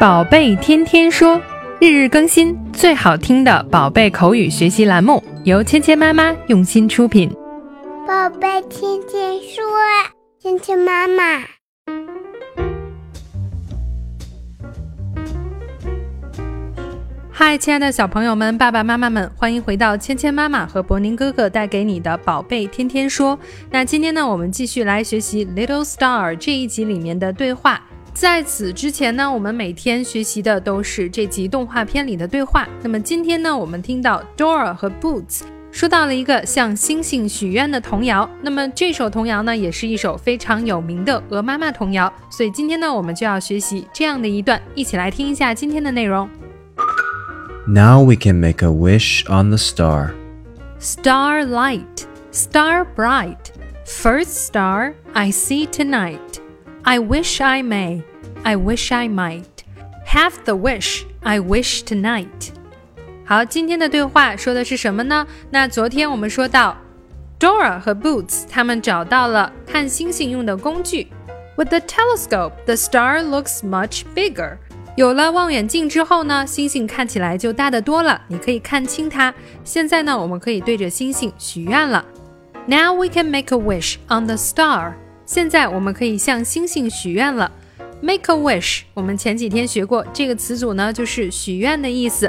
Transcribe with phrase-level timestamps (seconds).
[0.00, 1.38] 宝贝天天说，
[1.78, 7.28] 日日更新，最好听的宝贝口语学习栏目，由芊芊妈妈用心出品。
[8.06, 9.62] 宝贝天天说，
[10.40, 11.42] 芊芊妈妈。
[17.30, 23.38] 嗨，亲爱的小朋友们、爸爸妈妈们，欢迎回到芊芊妈妈和博宁哥哥带给你的宝贝天天说。
[23.70, 27.82] 那今天呢，我们继续来学习《Little Star》这一集里面的对话。
[28.12, 32.68] 在此之前呢，我们每天学习的都是这集动画片里的对话。
[32.82, 38.28] 那么今天呢，我们听到 Dora 和 Boots 说到了一个向星星许愿的童谣。
[38.42, 42.12] 那么这首童谣呢，也是一首非常有名的鹅妈妈童谣。
[42.30, 46.28] 所以今天呢，我们就要学习这样的一段，一起来听一下今天的内容。
[47.66, 50.10] Now we can make a wish on the star.
[50.80, 53.52] Star light, star bright,
[53.86, 56.29] first star I see tonight.
[56.83, 58.03] I wish I may,
[58.43, 59.43] I wish I might.
[60.07, 62.49] Have the wish I wish tonight.
[63.25, 65.25] 好，今天的对话说的是什么呢？
[65.49, 66.77] 那昨天我们说到，
[67.39, 71.07] Dora 和 Boots 他们找到了看星星用的工具。
[71.57, 74.57] With the telescope, the star looks much bigger.
[74.95, 79.33] 有了望远镜之后呢，星星看起来就大得多了，你可以看清它。
[79.63, 82.05] 现在呢，我们可以对着星星许愿了。
[82.67, 84.93] Now we can make a wish on the star.
[85.30, 87.52] 现在我们可以向星星许愿了。
[88.00, 92.26] Make a wish，我们前几天学过这个词组呢，就是许愿的意思。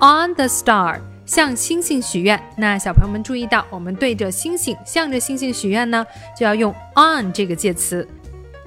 [0.00, 2.42] On the star，向星星许愿。
[2.56, 6.04] 那小朋友们注意到，我们对着星星，向着星星许愿呢，
[6.36, 8.04] 就要用 on 这个介词。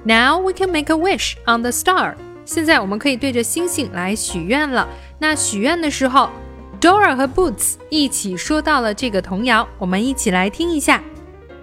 [0.02, 2.14] Now we can make a wish on the star。
[2.46, 4.88] 现在我们可以对着星星来许愿了。
[5.18, 6.30] 那许愿的时候
[6.80, 11.02] ，Dora 和 Boots 一起说到了这个童谣，我们一起来听一下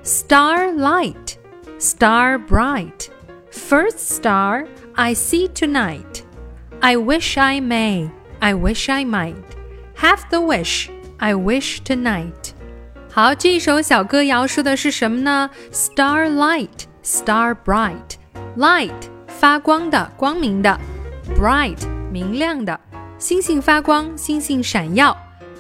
[0.04, 1.41] ：Starlight。
[1.81, 3.09] star bright.
[3.51, 6.23] First star I see tonight.
[6.81, 8.11] I wish I may,
[8.41, 9.35] I wish I might.
[9.97, 12.53] Have the wish I wish tonight.
[13.11, 15.51] 好，这首小歌谣说的是什么呢？
[15.73, 18.17] Starlight, star bright,
[18.59, 18.93] light
[19.27, 20.79] 发光的、光明的，
[21.35, 21.79] bright
[22.13, 22.79] 明亮的，
[23.19, 25.17] 星星发光，星星闪耀。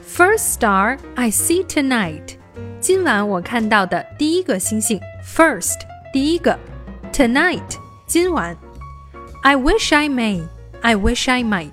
[0.07, 2.37] First star I see tonight，
[2.79, 5.79] 今晚我看到的第一个星星，first
[6.12, 6.60] 第一个
[7.14, 8.58] ，tonight，今晚。
[9.44, 10.44] I wish I may,
[10.82, 11.72] I wish I might。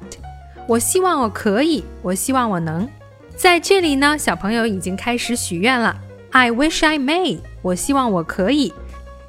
[0.68, 2.88] 我希望我可以，我希望我能。
[3.36, 5.96] 在这里呢，小朋友已经开始许愿了。
[6.30, 8.72] I wish I may，我希望我可以。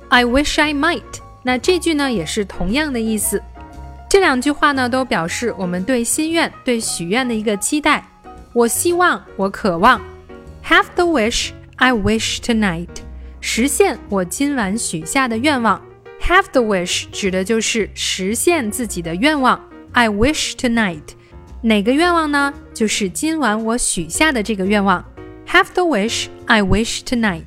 [0.09, 1.01] I wish I might，
[1.41, 3.41] 那这句呢也是同样的意思。
[4.07, 8.05] 这两句话呢都表示我们对心愿、对许愿的一个期待。
[8.53, 9.99] 我希望，我渴望。
[10.65, 12.89] Have the wish I wish tonight。
[13.41, 15.81] 实现我今晚许下的愿望
[16.21, 19.59] ，have the wish 指的就是实现自己的愿望。
[19.93, 21.01] I wish tonight，
[21.61, 22.53] 哪个愿望呢？
[22.73, 25.03] 就是今晚我许下的这个愿望。
[25.47, 27.43] Have the wish I wish tonight。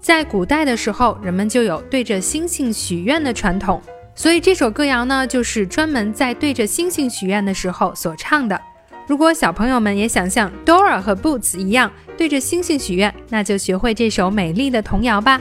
[0.00, 3.80] 在古代的时候，人们就有对着星星许愿的传统，
[4.14, 8.60] 所以这首歌谣呢，就是专门在对着星星许愿的时候所唱的。
[9.08, 15.40] 如果小朋友们也想像 Dora 和 Boots 一样对着星星许愿，那就学会这首美丽的童谣吧。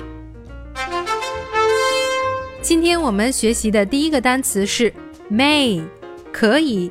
[2.62, 4.94] 今天我们学习的第一个单词是
[5.30, 5.84] may，
[6.32, 6.90] 可以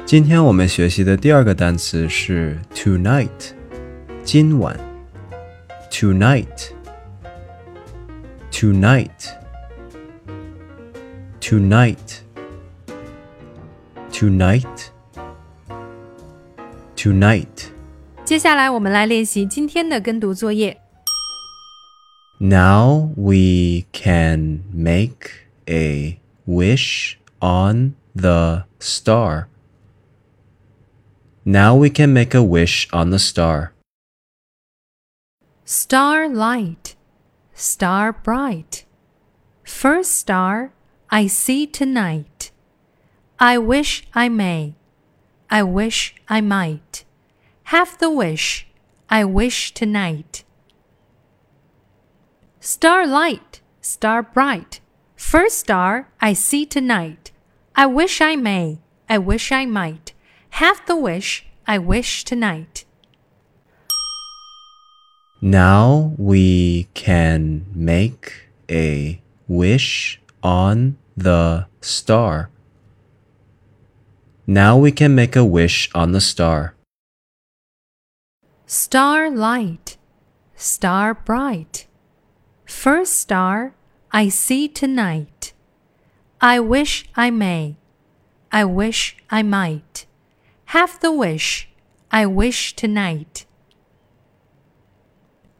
[0.05, 3.55] 今天我们学习的第二个单词是 tonight，
[4.23, 4.79] 今晚
[5.89, 6.45] ，tonight。
[8.60, 9.34] tonight
[11.40, 12.22] tonight
[14.10, 14.90] tonight
[16.96, 17.70] tonight
[18.24, 20.80] 接下来我们来练习今天的跟读作业
[22.38, 29.48] Now we can make a wish on the star.
[31.44, 33.72] Now we can make a wish on the star.
[35.64, 36.94] Starlight
[37.61, 38.85] star bright.
[39.63, 40.73] First star
[41.11, 42.51] I see tonight.
[43.39, 44.75] I wish I may.
[45.49, 47.05] I wish I might.
[47.65, 48.67] Have the wish
[49.09, 50.43] I wish tonight.
[52.59, 54.79] Starlight, star bright.
[55.15, 57.31] First star I see tonight.
[57.75, 58.79] I wish I may.
[59.07, 60.13] I wish I might.
[60.61, 62.85] Have the wish I wish tonight.
[65.43, 72.51] Now we can make a wish on the star.
[74.45, 76.75] Now we can make a wish on the star.
[78.67, 79.97] Star light,
[80.55, 81.87] star bright.
[82.65, 83.73] First star
[84.11, 85.53] I see tonight.
[86.39, 87.77] I wish I may.
[88.51, 90.05] I wish I might.
[90.65, 91.67] Have the wish.
[92.11, 93.47] I wish tonight.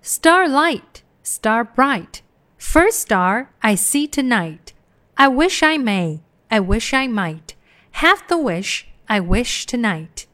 [0.04, 2.22] Starlight, star bright,
[2.58, 4.74] first star I see tonight.
[5.16, 7.54] I wish I may, I wish I might,
[7.92, 10.26] have the wish I wish tonight.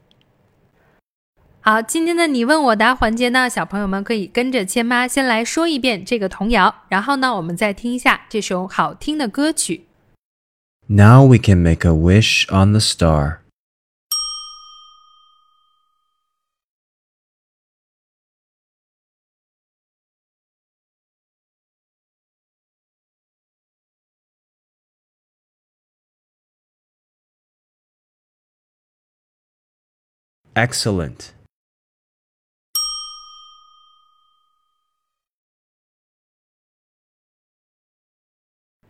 [1.60, 9.86] 好，今天的你问我答环节呢，小朋友们可以跟着芊妈先来说一遍这个童谣，然后呢，我们再听一下这首好听的歌曲。
[10.88, 13.40] Now we can make a wish on the star.
[30.58, 31.34] Excellent.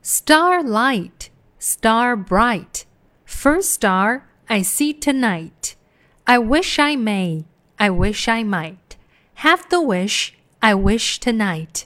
[0.01, 1.29] Starlight,
[1.59, 2.85] star bright.
[3.25, 5.75] First star I see tonight.
[6.25, 7.43] I wish I may,
[7.77, 8.95] I wish I might.
[9.43, 11.85] Have the wish, I wish tonight.